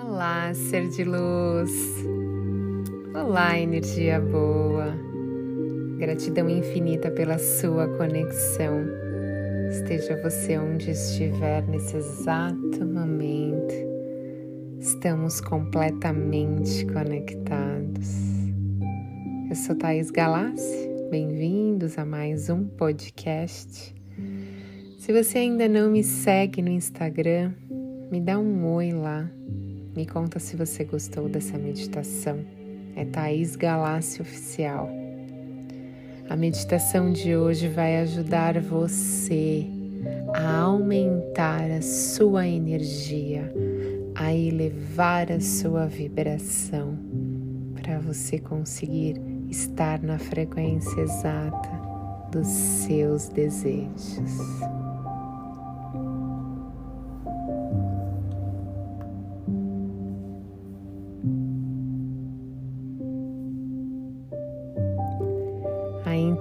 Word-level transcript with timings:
Olá, 0.00 0.54
ser 0.54 0.88
de 0.88 1.02
luz. 1.02 1.72
Olá, 3.12 3.58
energia 3.58 4.20
boa. 4.20 4.94
Gratidão 5.98 6.48
infinita 6.48 7.10
pela 7.10 7.36
sua 7.36 7.88
conexão. 7.96 8.84
Esteja 9.70 10.20
você 10.22 10.56
onde 10.56 10.92
estiver 10.92 11.66
nesse 11.66 11.96
exato 11.96 12.86
momento. 12.86 13.74
Estamos 14.78 15.40
completamente 15.40 16.86
conectados. 16.86 18.08
Eu 19.50 19.56
sou 19.56 19.74
Thaís 19.74 20.12
Galassi. 20.12 20.88
Bem-vindos 21.10 21.98
a 21.98 22.04
mais 22.04 22.48
um 22.48 22.64
podcast. 22.64 23.92
Se 24.96 25.12
você 25.12 25.38
ainda 25.38 25.68
não 25.68 25.90
me 25.90 26.04
segue 26.04 26.62
no 26.62 26.70
Instagram, 26.70 27.52
me 28.12 28.20
dá 28.20 28.38
um 28.38 28.64
oi 28.72 28.92
lá. 28.92 29.28
Me 29.98 30.06
conta 30.06 30.38
se 30.38 30.54
você 30.54 30.84
gostou 30.84 31.28
dessa 31.28 31.58
meditação. 31.58 32.38
É 32.94 33.04
Thaís 33.04 33.56
Galassi 33.56 34.22
Oficial. 34.22 34.88
A 36.30 36.36
meditação 36.36 37.12
de 37.12 37.34
hoje 37.34 37.66
vai 37.66 37.98
ajudar 38.02 38.60
você 38.60 39.66
a 40.32 40.60
aumentar 40.60 41.68
a 41.68 41.82
sua 41.82 42.46
energia, 42.46 43.52
a 44.14 44.32
elevar 44.32 45.32
a 45.32 45.40
sua 45.40 45.86
vibração, 45.86 46.96
para 47.74 47.98
você 47.98 48.38
conseguir 48.38 49.20
estar 49.50 50.00
na 50.00 50.16
frequência 50.16 51.00
exata 51.00 51.72
dos 52.30 52.46
seus 52.46 53.28
desejos. 53.30 54.20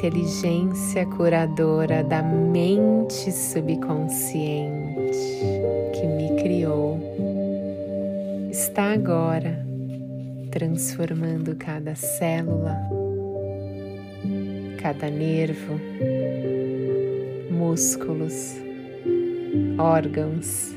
Inteligência 0.07 1.05
curadora 1.05 2.01
da 2.01 2.23
mente 2.23 3.29
subconsciente 3.29 5.17
que 5.91 6.07
me 6.07 6.41
criou 6.41 6.97
está 8.49 8.93
agora 8.93 9.65
transformando 10.49 11.57
cada 11.57 11.93
célula, 11.93 12.77
cada 14.81 15.09
nervo, 15.09 15.77
músculos, 17.51 18.55
órgãos 19.77 20.73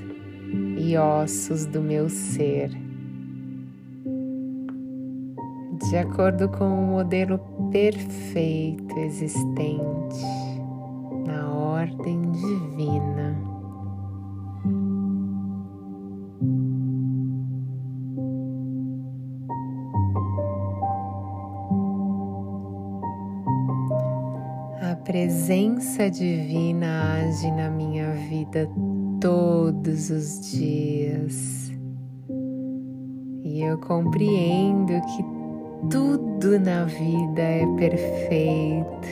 e 0.77 0.97
ossos 0.97 1.67
do 1.67 1.81
meu 1.81 2.09
ser. 2.09 2.71
De 5.89 5.97
acordo 5.97 6.49
com 6.49 6.65
o 6.65 6.87
modelo 6.89 7.39
perfeito 7.71 8.99
existente 8.99 10.25
na 11.27 11.49
ordem 11.53 12.21
divina. 12.33 13.37
A 24.83 24.97
presença 24.97 26.11
divina 26.11 27.15
age 27.15 27.51
na 27.53 27.71
minha 27.71 28.13
vida 28.13 28.69
todos 29.21 30.11
os 30.11 30.51
dias. 30.51 31.71
E 33.45 33.63
eu 33.63 33.79
compreendo 33.79 34.93
que 35.03 35.23
tudo 35.89 36.59
na 36.59 36.85
vida 36.85 37.41
é 37.41 37.65
perfeito. 37.79 39.09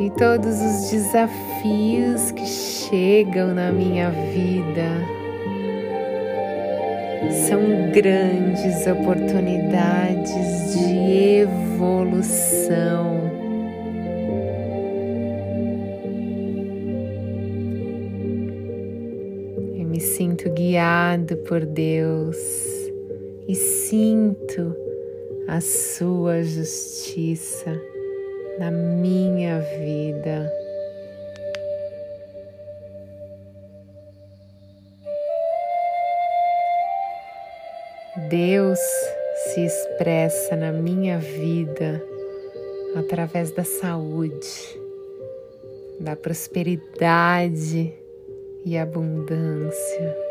E 0.00 0.10
todos 0.10 0.60
os 0.60 0.90
desafios 0.90 2.32
que 2.32 2.44
chegam 2.46 3.54
na 3.54 3.70
minha 3.70 4.10
vida 4.10 5.14
são 7.30 7.60
grandes 7.92 8.86
oportunidades 8.86 10.74
de 10.76 11.42
evolução. 11.42 13.14
Eu 19.78 19.86
me 19.86 20.00
sinto 20.00 20.50
guiado 20.50 21.36
por 21.38 21.64
Deus 21.64 22.36
e 23.46 23.54
sinto 23.54 24.83
a 25.46 25.60
sua 25.60 26.42
justiça 26.42 27.78
na 28.58 28.70
minha 28.70 29.60
vida. 29.60 30.50
Deus 38.30 38.78
se 39.36 39.66
expressa 39.66 40.56
na 40.56 40.72
minha 40.72 41.18
vida 41.18 42.02
através 42.96 43.50
da 43.50 43.64
saúde, 43.64 44.80
da 46.00 46.16
prosperidade 46.16 47.92
e 48.64 48.78
abundância. 48.78 50.23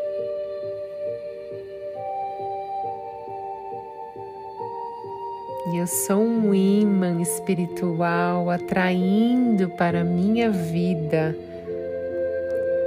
E 5.66 5.78
eu 5.78 5.86
sou 5.86 6.20
um 6.20 6.54
imã 6.54 7.22
espiritual 7.22 8.50
atraindo 8.50 9.70
para 9.70 10.04
minha 10.04 10.50
vida 10.50 11.34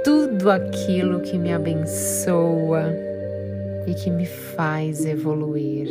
tudo 0.04 0.48
aquilo 0.48 1.20
que 1.20 1.36
me 1.36 1.52
abençoa 1.52 2.84
e 3.84 3.94
que 3.94 4.10
me 4.10 4.24
faz 4.24 5.04
evoluir. 5.04 5.88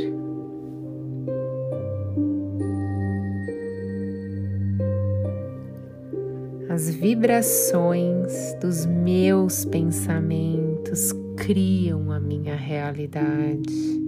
As 6.70 6.90
vibrações 6.90 8.54
dos 8.62 8.86
meus 8.86 9.66
pensamentos 9.66 11.12
criam 11.36 12.14
a 12.14 12.20
minha 12.20 12.56
realidade 12.56 14.07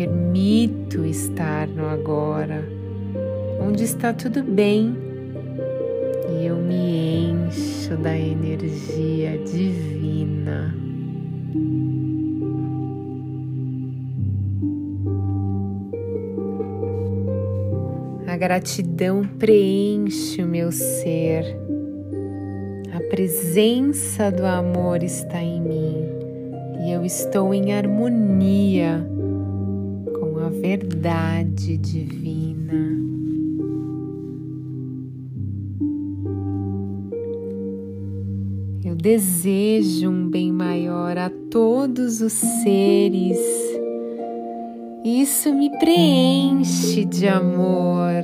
permito 0.00 1.04
estar 1.04 1.68
no 1.68 1.86
agora, 1.86 2.64
onde 3.60 3.84
está 3.84 4.14
tudo 4.14 4.42
bem, 4.42 4.96
e 6.30 6.46
eu 6.46 6.56
me 6.56 7.32
encho 7.32 7.98
da 7.98 8.16
energia 8.16 9.36
divina. 9.44 10.74
A 18.26 18.36
gratidão 18.38 19.22
preenche 19.38 20.42
o 20.42 20.46
meu 20.46 20.72
ser. 20.72 21.44
A 22.94 23.00
presença 23.10 24.30
do 24.32 24.46
amor 24.46 25.02
está 25.02 25.42
em 25.42 25.60
mim 25.60 26.06
e 26.86 26.90
eu 26.90 27.04
estou 27.04 27.52
em 27.52 27.74
harmonia 27.74 29.06
verdade 30.60 31.78
divina. 31.78 32.98
Eu 38.84 38.94
desejo 38.94 40.10
um 40.10 40.28
bem 40.28 40.52
maior 40.52 41.16
a 41.16 41.30
todos 41.50 42.20
os 42.20 42.32
seres. 42.32 43.38
Isso 45.02 45.52
me 45.54 45.70
preenche 45.78 47.06
de 47.06 47.26
amor. 47.26 48.22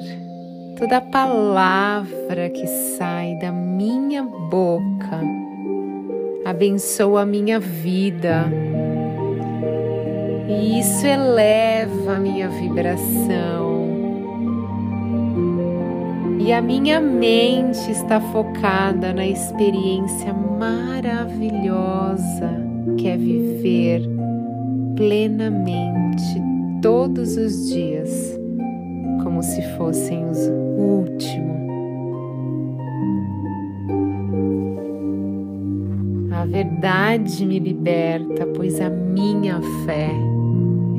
Toda 0.78 1.00
palavra 1.00 2.50
que 2.50 2.66
sai 2.66 3.38
da 3.38 3.50
minha 3.50 4.22
boca 4.22 5.22
abençoa 6.44 7.22
a 7.22 7.26
minha 7.26 7.58
vida 7.58 8.44
e 10.48 10.78
isso 10.78 11.06
eleva 11.06 12.16
a 12.16 12.18
minha 12.20 12.48
vibração. 12.48 13.86
E 16.38 16.52
a 16.52 16.62
minha 16.62 17.00
mente 17.00 17.90
está 17.90 18.20
focada 18.20 19.12
na 19.12 19.26
experiência 19.26 20.32
maravilhosa 20.32 21.66
que 22.96 23.08
é 23.08 23.16
viver 23.16 24.02
plenamente 24.94 26.40
todos 26.80 27.36
os 27.36 27.68
dias, 27.68 28.38
como 29.24 29.42
se 29.42 29.60
fossem 29.76 30.24
os 30.28 30.38
últimos. 30.78 31.56
A 36.30 36.44
verdade 36.46 37.44
me 37.44 37.58
liberta, 37.58 38.46
pois 38.54 38.80
a 38.80 38.88
minha 38.88 39.60
fé 39.84 40.35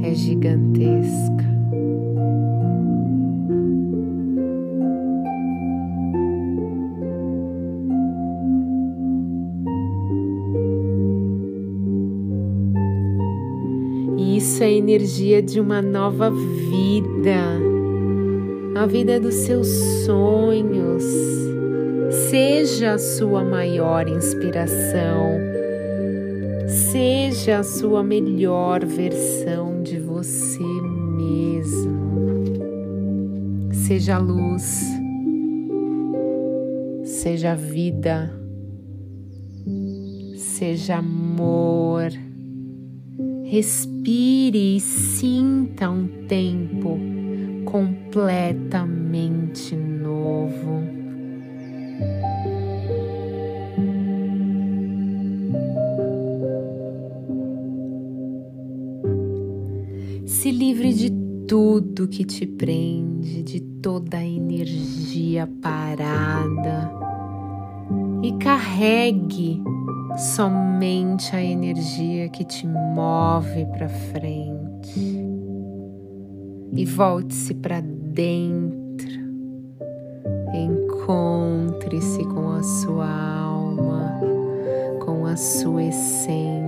é 0.08 0.14
gigantesca. 0.14 1.46
Isso 14.18 14.64
é 14.64 14.72
energia 14.72 15.42
de 15.42 15.60
uma 15.60 15.82
nova 15.82 16.30
vida, 16.30 17.60
a 18.76 18.86
vida 18.86 19.20
dos 19.20 19.34
seus 19.34 19.68
sonhos. 20.06 21.04
Seja 22.30 22.94
a 22.94 22.98
sua 22.98 23.44
maior 23.44 24.08
inspiração, 24.08 25.38
seja 26.68 27.60
a 27.60 27.64
sua 27.64 28.04
melhor 28.04 28.86
versão 28.86 29.77
Seja 33.88 34.18
luz, 34.18 34.84
seja 37.06 37.56
vida, 37.56 38.38
seja 40.36 40.98
amor 40.98 42.12
Respire 43.50 44.76
e 44.76 44.80
sinta 44.82 45.90
um 45.90 46.06
tempo 46.28 47.00
completamente 47.64 49.74
novo. 49.74 50.84
Se 60.26 60.52
livre 60.52 60.92
de 60.92 61.27
tudo 61.48 62.08
que 62.10 62.26
te 62.26 62.46
prende, 62.46 63.42
de 63.42 63.62
toda 63.62 64.18
a 64.18 64.26
energia 64.26 65.50
parada 65.62 66.92
e 68.22 68.34
carregue 68.34 69.64
somente 70.18 71.34
a 71.36 71.42
energia 71.42 72.28
que 72.30 72.44
te 72.44 72.68
move 72.68 73.66
para 73.72 73.88
frente. 73.88 75.26
E 76.74 76.86
volte-se 76.86 77.54
para 77.54 77.80
dentro. 77.82 79.08
Encontre-se 80.54 82.24
com 82.26 82.52
a 82.52 82.64
sua 82.64 83.08
alma, 83.08 84.20
com 85.06 85.26
a 85.26 85.38
sua 85.38 85.86
essência. 85.86 86.68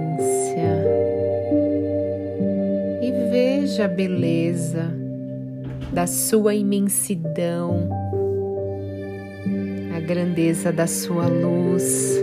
Veja 3.70 3.86
a 3.86 3.88
beleza 3.88 4.92
da 5.94 6.08
sua 6.08 6.56
imensidão, 6.56 7.88
a 9.96 10.00
grandeza 10.00 10.72
da 10.74 10.88
sua 10.88 11.28
luz 11.28 12.18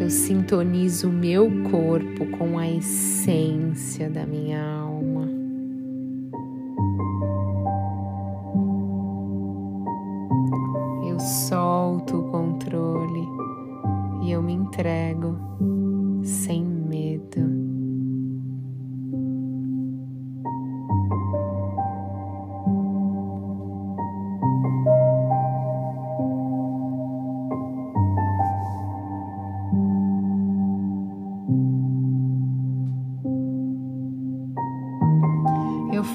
eu 0.00 0.10
sintonizo 0.10 1.10
o 1.10 1.12
meu 1.12 1.48
corpo 1.70 2.26
com 2.36 2.58
a 2.58 2.68
essência 2.68 4.10
da 4.10 4.26
minha 4.26 4.60
alma. 4.60 5.28
Eu 11.08 11.20
solto 11.20 12.16
o 12.16 12.30
controle 12.32 13.28
e 14.24 14.32
eu 14.32 14.42
me 14.42 14.54
entrego 14.54 15.38
sem 16.24 16.64
medo. 16.64 17.55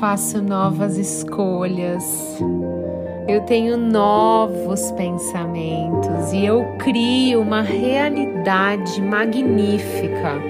Faço 0.02 0.42
novas 0.42 0.98
escolhas, 0.98 2.04
eu 3.28 3.42
tenho 3.42 3.78
novos 3.78 4.92
pensamentos 4.94 6.34
e 6.34 6.44
eu 6.44 6.66
crio 6.80 7.40
uma 7.40 7.62
realidade 7.62 9.00
magnífica. 9.00 10.42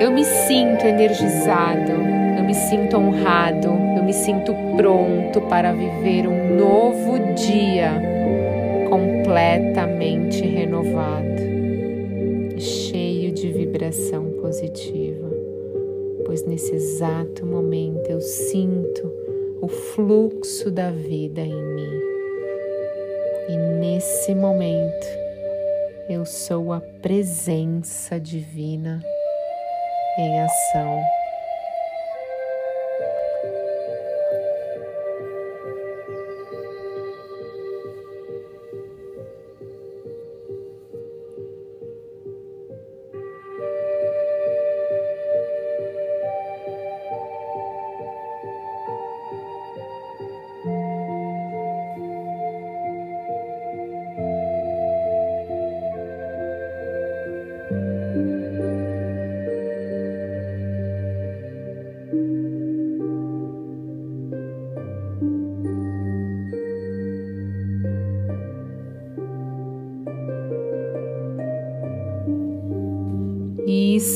Eu 0.00 0.12
me 0.12 0.24
sinto 0.24 0.86
energizado, 0.86 1.90
eu 2.38 2.44
me 2.44 2.54
sinto 2.54 2.96
honrado, 2.96 3.66
eu 3.96 4.04
me 4.04 4.12
sinto 4.12 4.54
pronto 4.76 5.40
para 5.40 5.72
viver 5.72 6.28
um 6.28 6.56
novo 6.56 7.18
dia 7.34 7.90
completamente 8.88 10.46
renovado, 10.46 11.42
cheio 12.56 13.32
de 13.32 13.50
vibração 13.50 14.30
positiva 14.40 15.11
pois 16.32 16.46
nesse 16.46 16.74
exato 16.74 17.44
momento 17.44 18.08
eu 18.08 18.18
sinto 18.22 19.12
o 19.60 19.68
fluxo 19.68 20.70
da 20.70 20.90
vida 20.90 21.42
em 21.42 21.54
mim. 21.74 22.00
E 23.50 23.56
nesse 23.78 24.34
momento 24.34 25.06
eu 26.08 26.24
sou 26.24 26.72
a 26.72 26.80
presença 26.80 28.18
divina 28.18 28.98
em 30.18 30.40
ação. 30.40 31.21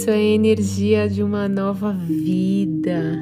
Isso 0.07 0.15
é 0.15 0.23
energia 0.23 1.09
de 1.09 1.21
uma 1.21 1.49
nova 1.49 1.93
vida, 1.93 3.21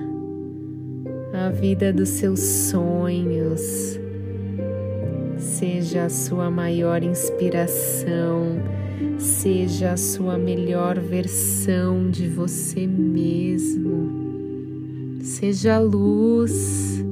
a 1.32 1.48
vida 1.48 1.90
dos 1.90 2.10
seus 2.10 2.40
sonhos. 2.40 3.98
Seja 5.38 6.04
a 6.04 6.10
sua 6.10 6.50
maior 6.50 7.02
inspiração, 7.02 8.60
seja 9.16 9.92
a 9.92 9.96
sua 9.96 10.36
melhor 10.36 11.00
versão 11.00 12.10
de 12.10 12.28
você 12.28 12.86
mesmo. 12.86 14.12
Seja 15.22 15.78
luz, 15.78 17.02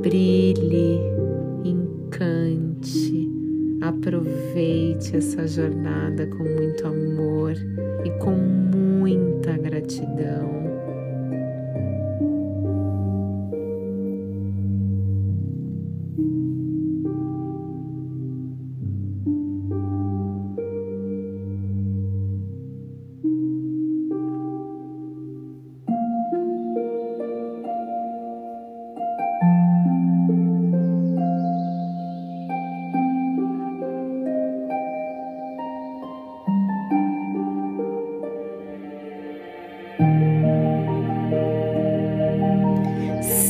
brilhe, 0.00 1.00
aproveite 3.88 5.16
essa 5.16 5.46
jornada 5.46 6.26
com 6.26 6.42
muito 6.42 6.86
amor 6.86 7.52
e 8.04 8.10
com 8.18 8.32
muita 8.32 9.56
gratidão. 9.56 10.65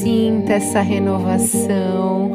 Sinta 0.06 0.52
essa 0.52 0.82
renovação, 0.82 2.30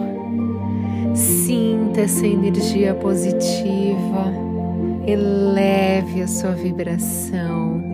sinta 1.16 2.02
essa 2.02 2.28
energia 2.28 2.94
positiva. 2.94 4.26
eleve 5.08 6.22
a 6.22 6.28
sua 6.28 6.52
vibração. 6.52 7.91